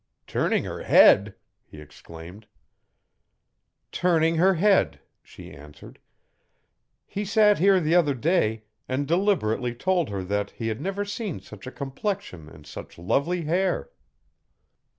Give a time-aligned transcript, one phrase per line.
[0.25, 2.47] 'Turning her head!' he exclaimed.
[3.91, 5.99] 'Turning her head,' she answered.
[7.05, 11.39] 'He sat here the other day and deliberately told her that he had never seen
[11.39, 13.91] such a complexion and such lovely hair.'